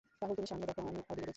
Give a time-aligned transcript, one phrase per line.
[0.21, 1.29] রাহুল তুমি সামনে দেখো আমি ওদিকে দেখছি।